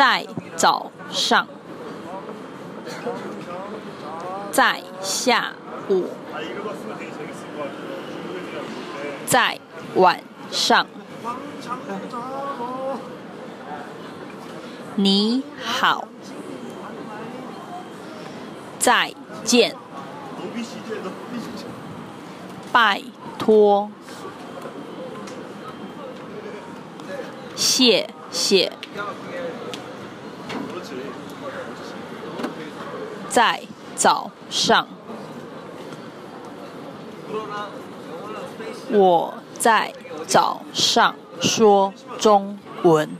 [0.00, 1.46] 在早上，
[4.50, 5.52] 在下
[5.90, 6.06] 午，
[9.26, 9.58] 在
[9.96, 10.86] 晚上。
[14.94, 16.08] 你好，
[18.78, 19.12] 再
[19.44, 19.76] 见，
[22.72, 23.02] 拜
[23.38, 23.90] 托，
[27.54, 28.72] 谢谢，
[33.28, 33.62] 在
[33.94, 34.88] 早上，
[38.90, 39.92] 我在
[40.26, 43.10] 早上说中文。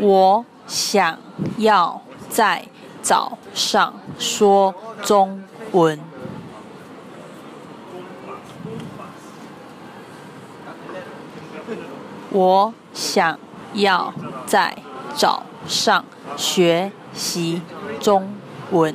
[0.00, 1.18] 我想
[1.58, 2.00] 要
[2.30, 2.66] 在
[3.02, 6.15] 早上说中文。
[12.36, 13.38] 我想
[13.72, 14.12] 要
[14.44, 14.76] 在
[15.14, 16.04] 早上
[16.36, 17.62] 学习
[17.98, 18.34] 中
[18.70, 18.94] 文。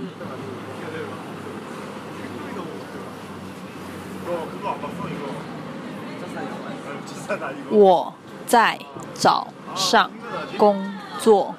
[7.71, 8.13] 我
[8.45, 8.77] 在
[9.15, 10.11] 早上
[10.59, 11.55] 工作。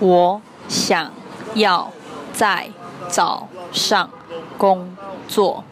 [0.00, 1.12] 我想
[1.54, 1.92] 要
[2.32, 2.70] 在
[3.08, 4.10] 早上
[4.58, 4.96] 工
[5.28, 5.62] 作。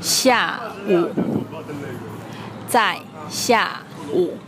[0.00, 1.10] 下午，
[2.68, 3.80] 在下
[4.12, 4.38] 午。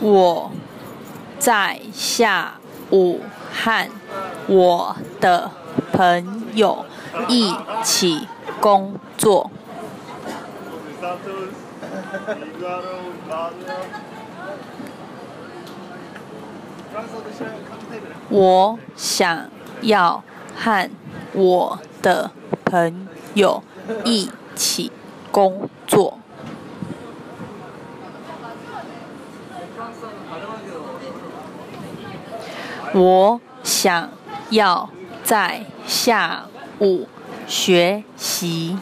[0.00, 0.52] 我
[1.40, 2.54] 在下
[2.90, 3.20] 午
[3.52, 3.88] 和
[4.46, 5.50] 我的
[5.92, 6.84] 朋友
[7.26, 8.28] 一起
[8.60, 9.50] 工作。
[18.28, 19.50] 我想
[19.82, 20.22] 要
[20.56, 20.90] 和
[21.32, 22.30] 我的
[22.64, 23.62] 朋友
[24.04, 24.92] 一起
[25.30, 26.18] 工作。
[32.94, 34.10] 我想
[34.50, 34.88] 要
[35.22, 36.46] 在下
[36.80, 37.06] 午
[37.46, 38.78] 学习。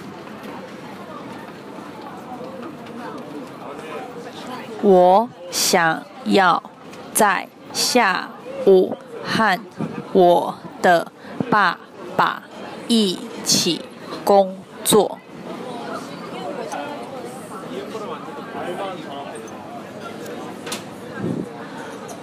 [4.83, 6.63] 我想要
[7.13, 8.31] 在下
[8.67, 9.61] 午和
[10.15, 11.13] 我的
[11.51, 11.79] 爸
[12.17, 12.43] 爸
[12.89, 13.83] 一起
[14.25, 15.19] 工作。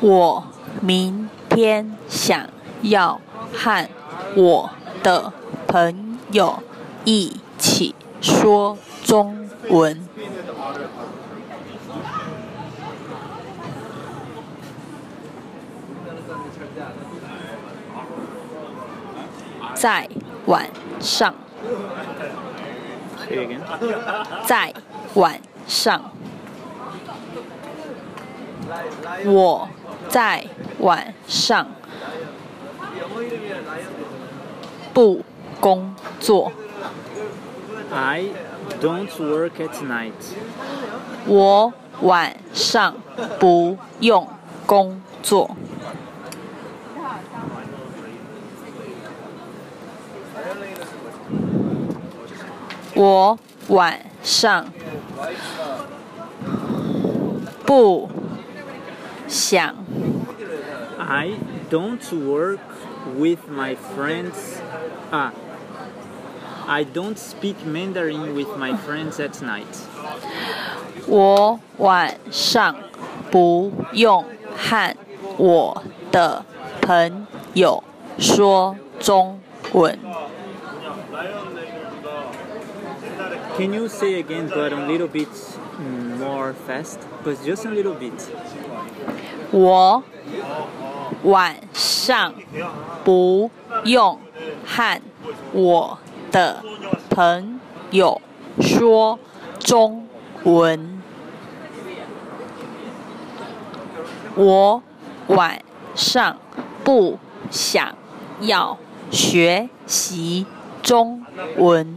[0.02, 0.44] 我
[0.82, 2.50] 明天想
[2.82, 3.22] 要
[3.54, 3.88] 和
[4.36, 4.72] 我
[5.04, 5.32] 的
[5.68, 6.64] 朋友
[7.06, 10.04] 一起说中文。
[19.74, 20.08] 在
[20.46, 21.34] 晚上，
[24.46, 24.74] 在
[25.16, 26.12] 晚上，
[29.26, 29.68] 我
[30.08, 30.46] 在
[30.80, 31.68] 晚上
[34.94, 35.24] 不
[35.60, 36.52] 工作。
[37.92, 38.26] I
[38.82, 40.14] don't work at night.
[41.26, 42.96] 我晚上
[43.40, 44.28] 不用
[44.66, 45.56] 工作。
[52.96, 54.66] 我晚上
[57.66, 58.10] 不
[59.28, 59.76] 想
[61.00, 61.32] I
[61.70, 62.60] don't work
[63.18, 64.62] with my friends.
[65.12, 65.32] Ah,
[66.68, 69.66] I don't speak Mandarin with my friends at night.
[71.08, 72.76] 我晚上
[73.32, 74.26] 不用
[74.56, 74.96] 和
[75.38, 76.46] 我的
[76.82, 77.84] 朋友
[78.18, 79.40] 说中
[79.74, 80.13] 文。
[83.64, 85.30] Can you say again, but a little bit
[86.20, 87.00] more fast?
[87.24, 88.12] But just a little bit.
[89.52, 90.04] 我
[91.24, 92.34] 晚上
[93.06, 93.50] 不
[93.86, 94.20] 用
[94.66, 95.02] 和
[95.54, 95.98] 我
[96.30, 96.62] 的
[97.10, 97.62] 朋
[97.92, 98.20] 友
[98.60, 99.18] 说
[99.60, 100.10] 中
[100.44, 101.02] 文。
[104.36, 104.84] 我
[105.28, 105.62] 晚
[105.96, 106.38] 上
[106.84, 107.18] 不
[107.50, 107.96] 想
[108.42, 108.78] 要
[109.10, 110.46] 学习
[110.82, 111.24] 中
[111.56, 111.96] 文。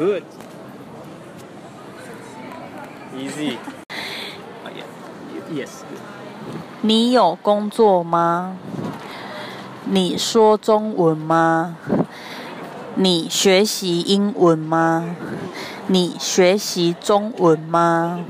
[0.00, 0.22] Good.
[3.14, 3.58] Easy.
[6.80, 8.56] 你有工作吗？
[9.84, 11.76] 你说中文吗？
[12.94, 15.04] 你学习英文吗？
[15.88, 18.20] 你学习中文吗？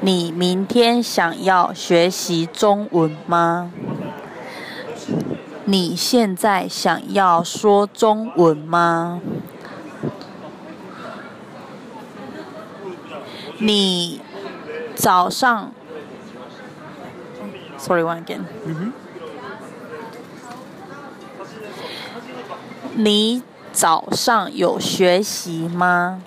[0.00, 3.72] 你明天想要学习中文吗？
[5.64, 9.20] 你现在想要说中文吗？
[13.64, 14.20] 你
[14.96, 15.70] 早上
[17.78, 18.40] ，sorry one again。
[22.96, 26.20] 你早上有学习吗？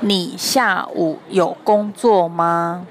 [0.00, 2.86] 你下午有工作吗？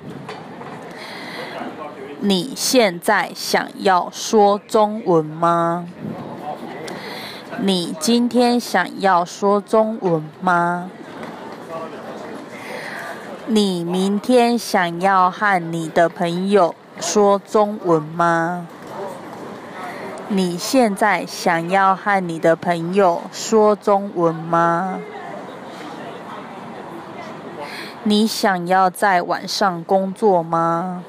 [2.20, 5.88] 你现在想要说中文吗？
[7.60, 10.92] 你今天想要说中文吗？
[13.50, 18.68] 你明天想要和你的朋友说中文吗？
[20.28, 25.00] 你现在想要和你的朋友说中文吗？
[28.04, 31.04] 你想要在晚上工作吗？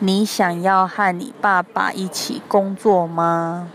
[0.00, 3.68] 你想要和你爸爸一起工作吗？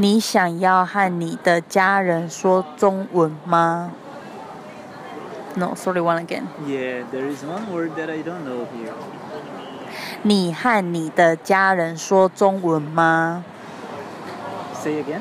[0.00, 3.90] 你想要和你的家人说中文吗
[5.56, 6.44] ？No, sorry, one again.
[6.66, 8.94] Yeah, there is one word that I don't know here.
[10.22, 13.44] 你和你的家人说中文吗
[14.72, 15.20] ？Say again.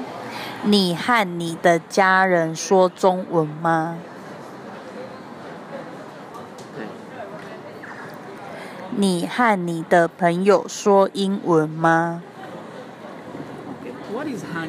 [0.64, 3.98] 你和你的家人说中文吗？
[6.78, 6.86] 对。
[8.92, 12.24] 你和你的朋友说英文吗
[13.84, 13.94] ？Okay.
[14.14, 14.50] What is hang?